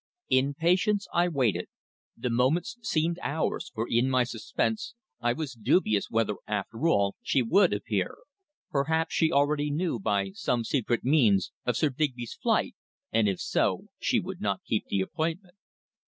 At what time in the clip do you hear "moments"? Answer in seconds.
2.31-2.75